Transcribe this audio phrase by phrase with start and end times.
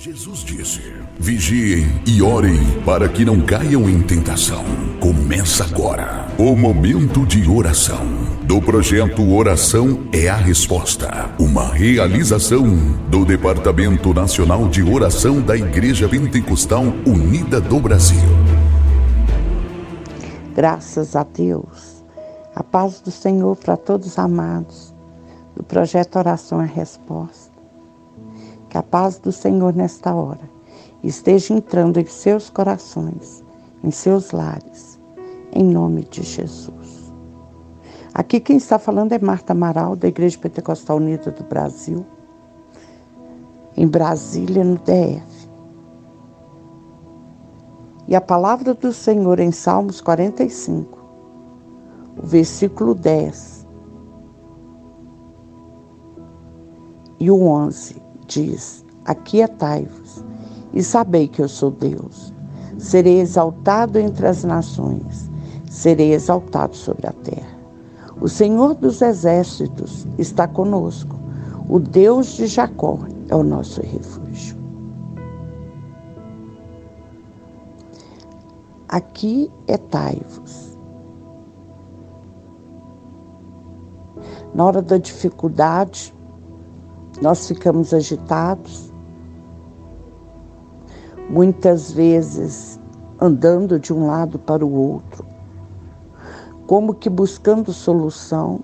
[0.00, 0.80] Jesus disse:
[1.18, 4.62] Vigiem e orem para que não caiam em tentação.
[5.00, 8.06] Começa agora o momento de oração
[8.44, 12.64] do projeto Oração é a Resposta, uma realização
[13.10, 18.22] do Departamento Nacional de Oração da Igreja Pentecostal Unida do Brasil.
[20.54, 22.04] Graças a Deus,
[22.54, 24.94] a paz do Senhor para todos amados
[25.56, 27.57] do projeto Oração é a Resposta
[28.68, 30.48] que a paz do Senhor nesta hora
[31.02, 33.42] esteja entrando em seus corações,
[33.82, 34.98] em seus lares,
[35.52, 37.12] em nome de Jesus.
[38.12, 42.04] Aqui quem está falando é Marta Amaral, da Igreja Pentecostal Unida do Brasil,
[43.76, 45.48] em Brasília, no DF.
[48.08, 50.98] E a palavra do Senhor em Salmos 45,
[52.20, 53.66] o versículo 10
[57.20, 60.24] e o 11 diz: Aquietai-vos
[60.72, 62.32] e sabei que eu sou Deus.
[62.78, 65.28] Serei exaltado entre as nações,
[65.68, 67.58] serei exaltado sobre a terra.
[68.20, 71.18] O Senhor dos exércitos está conosco.
[71.68, 74.56] O Deus de Jacó é o nosso refúgio.
[78.88, 80.78] Aqui etai-vos.
[84.54, 86.14] Na hora da dificuldade,
[87.20, 88.92] nós ficamos agitados,
[91.28, 92.78] muitas vezes
[93.20, 95.24] andando de um lado para o outro,
[96.66, 98.60] como que buscando solução,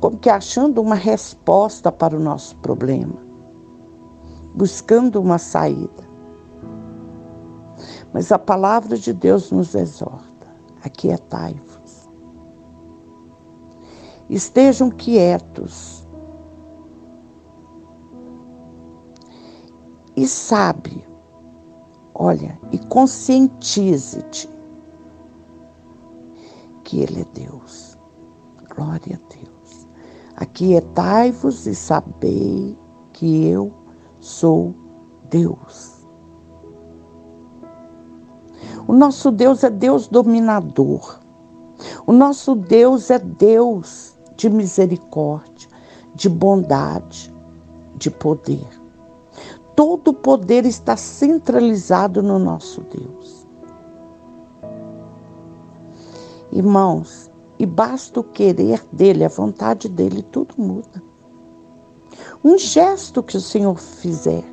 [0.00, 3.16] como que achando uma resposta para o nosso problema,
[4.54, 6.14] buscando uma saída.
[8.12, 10.46] Mas a palavra de Deus nos exorta:
[10.84, 11.73] aquietai-vos
[14.28, 16.06] estejam quietos.
[20.16, 21.06] E sabe,
[22.14, 24.48] olha, e conscientize-te
[26.84, 27.98] que Ele é Deus.
[28.74, 29.88] Glória a Deus.
[30.36, 32.78] Aquietai-vos e sabei
[33.12, 33.72] que eu
[34.20, 34.74] sou
[35.28, 36.06] Deus.
[38.86, 41.18] O nosso Deus é Deus dominador.
[42.06, 45.68] O nosso Deus é Deus de misericórdia,
[46.14, 47.34] de bondade,
[47.96, 48.66] de poder.
[49.76, 53.46] Todo o poder está centralizado no nosso Deus.
[56.52, 61.02] Irmãos, e basta o querer dele, a vontade dele, tudo muda.
[62.44, 64.44] Um gesto que o Senhor fizer,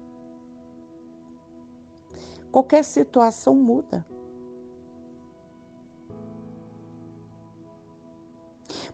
[2.51, 4.05] qualquer situação muda.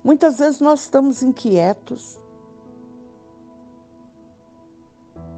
[0.08, 2.18] Muitas vezes nós estamos inquietos.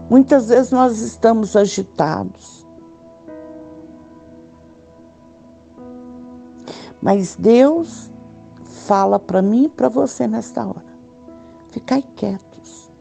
[0.08, 2.68] Muitas vezes nós estamos agitados.
[7.02, 8.12] Mas Deus
[8.86, 10.96] fala para mim e para você nesta hora.
[11.72, 12.92] Ficai quietos.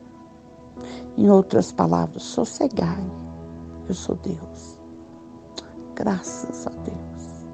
[1.18, 3.04] Em outras palavras, sossegai.
[3.86, 4.80] Eu sou Deus.
[5.94, 7.46] Graças a Deus.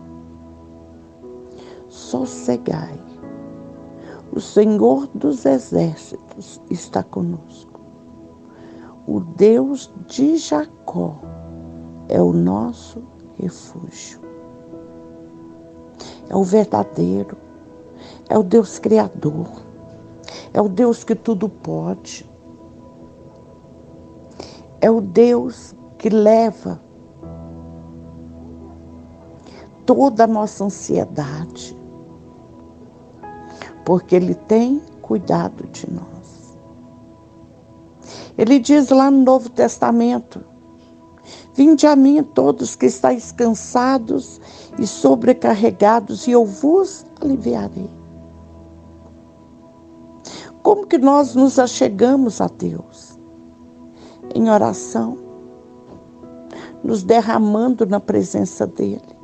[1.88, 3.13] Sossegai.
[4.34, 7.80] O Senhor dos exércitos está conosco.
[9.06, 11.20] O Deus de Jacó
[12.08, 13.00] é o nosso
[13.38, 14.20] refúgio.
[16.28, 17.36] É o verdadeiro,
[18.28, 19.46] é o Deus Criador,
[20.52, 22.28] é o Deus que tudo pode,
[24.80, 26.80] é o Deus que leva
[29.86, 31.73] toda a nossa ansiedade,
[33.84, 36.56] porque Ele tem cuidado de nós.
[38.36, 40.44] Ele diz lá no Novo Testamento:
[41.54, 44.40] Vinde a mim todos que estáis cansados
[44.78, 47.90] e sobrecarregados, e eu vos aliviarei.
[50.62, 53.18] Como que nós nos achegamos a Deus?
[54.34, 55.18] Em oração,
[56.82, 59.14] nos derramando na presença dEle.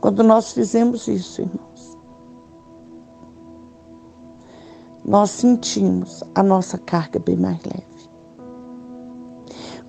[0.00, 1.69] Quando nós fizemos isso, irmão,
[5.10, 8.10] nós sentimos a nossa carga bem mais leve.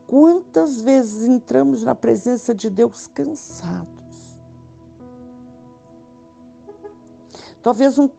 [0.08, 4.42] Quantas vezes entramos na presença de Deus cansados?
[7.62, 8.10] Talvez um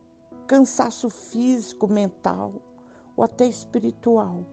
[0.47, 2.61] cansaço físico, mental
[3.17, 4.45] ou até espiritual.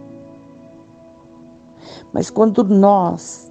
[2.12, 3.49] Mas quando nós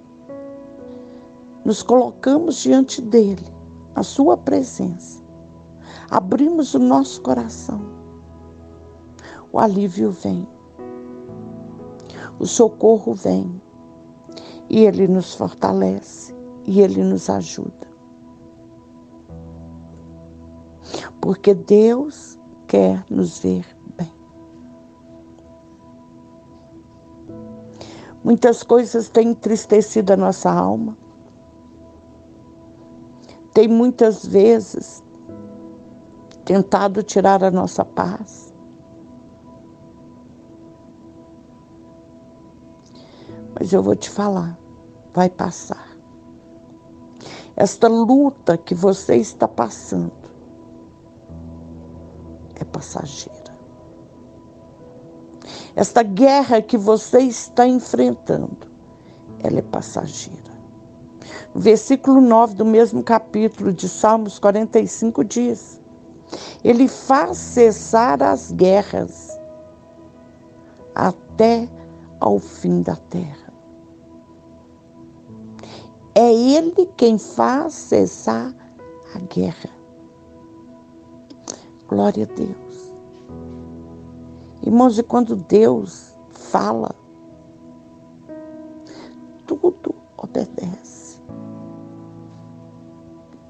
[1.64, 3.48] nos colocamos diante dele,
[3.94, 5.22] a sua presença,
[6.10, 7.99] abrimos o nosso coração,
[9.52, 10.46] o alívio vem.
[12.38, 13.60] o socorro vem
[14.68, 17.90] e ele nos fortalece e ele nos ajuda.
[21.20, 23.66] Porque Deus quer nos ver
[23.96, 24.12] bem.
[28.24, 30.96] Muitas coisas têm entristecido a nossa alma.
[33.52, 35.04] Tem muitas vezes
[36.44, 38.49] tentado tirar a nossa paz.
[43.58, 44.58] Mas eu vou te falar,
[45.12, 45.90] vai passar.
[47.56, 50.12] Esta luta que você está passando
[52.54, 53.50] é passageira.
[55.74, 58.70] Esta guerra que você está enfrentando,
[59.42, 60.50] ela é passageira.
[61.54, 65.80] No versículo 9 do mesmo capítulo de Salmos 45 diz:
[66.62, 69.38] Ele faz cessar as guerras
[70.94, 71.68] até
[72.20, 73.39] ao fim da terra.
[76.20, 78.54] É Ele quem faz cessar
[79.14, 79.70] a guerra.
[81.88, 82.92] Glória a Deus.
[84.62, 86.94] Irmãos, e quando Deus fala,
[89.46, 91.22] tudo obedece.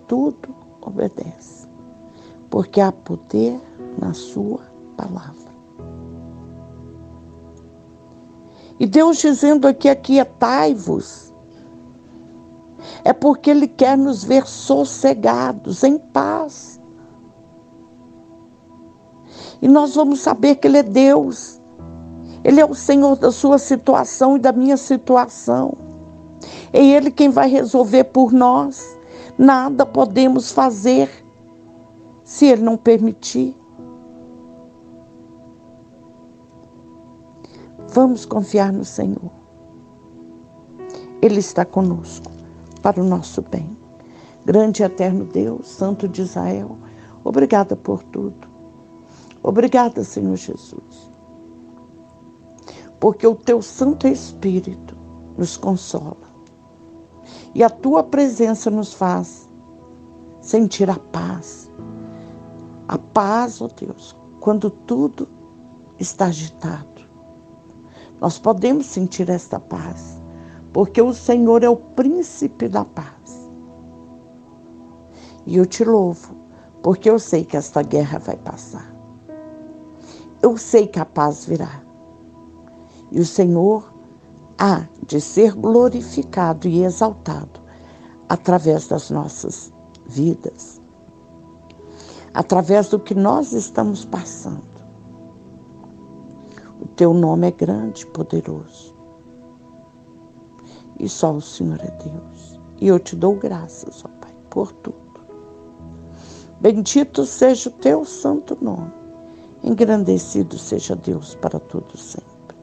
[0.06, 1.66] Tudo obedece.
[2.50, 3.60] Porque há poder
[3.98, 4.60] na Sua
[4.96, 5.50] palavra.
[8.78, 11.29] E Deus dizendo aqui: aquietai-vos,
[13.04, 16.80] é porque Ele quer nos ver sossegados, em paz.
[19.62, 21.60] E nós vamos saber que Ele é Deus.
[22.42, 25.74] Ele é o Senhor da sua situação e da minha situação.
[26.72, 28.98] É Ele quem vai resolver por nós.
[29.36, 31.10] Nada podemos fazer
[32.24, 33.56] se Ele não permitir.
[37.88, 39.30] Vamos confiar no Senhor.
[41.20, 42.39] Ele está conosco
[42.80, 43.76] para o nosso bem.
[44.44, 46.78] Grande e eterno Deus, Santo de Israel,
[47.22, 48.48] obrigada por tudo.
[49.42, 51.10] Obrigada, Senhor Jesus.
[52.98, 54.96] Porque o teu Santo Espírito
[55.36, 56.30] nos consola.
[57.54, 59.48] E a tua presença nos faz
[60.40, 61.70] sentir a paz.
[62.88, 65.28] A paz, ó oh Deus, quando tudo
[65.98, 66.88] está agitado.
[68.20, 70.19] Nós podemos sentir esta paz,
[70.72, 73.48] porque o Senhor é o príncipe da paz.
[75.46, 76.36] E eu te louvo,
[76.82, 79.00] porque eu sei que esta guerra vai passar
[80.42, 81.82] eu sei que a paz virá.
[83.10, 83.92] E o Senhor
[84.58, 87.60] há de ser glorificado e exaltado
[88.28, 89.72] através das nossas
[90.06, 90.80] vidas,
[92.32, 94.70] através do que nós estamos passando.
[96.80, 98.94] O teu nome é grande, poderoso.
[101.00, 102.60] E só o Senhor é Deus.
[102.80, 104.96] E eu te dou graças, ó Pai, por tudo.
[106.60, 109.00] Bendito seja o teu santo nome
[109.62, 112.56] Engrandecido seja Deus para todo sempre.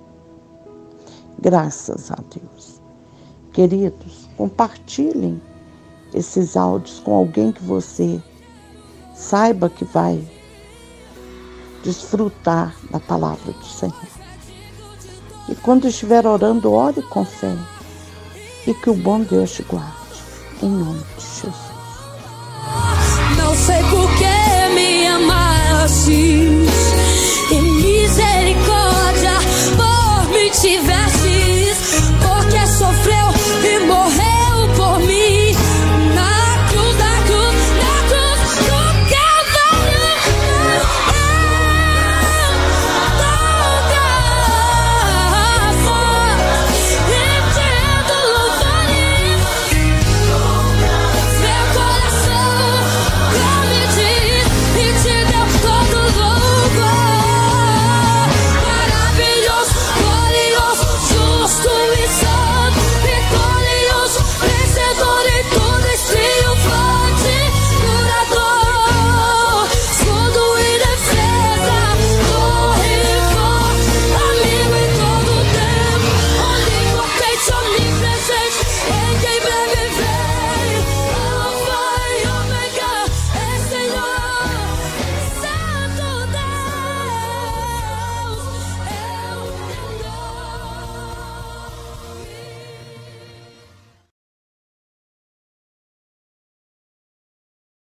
[1.40, 2.82] Graças a Deus.
[3.54, 5.40] Queridos, compartilhem
[6.12, 8.22] esses áudios com alguém que você
[9.14, 10.20] saiba que vai
[11.84, 14.08] desfrutar da palavra do Senhor.
[15.48, 17.56] E quando estiver orando, ore com fé.
[18.68, 19.96] E que o bom Deus te guarde.
[20.62, 21.67] Em nome de Jesus.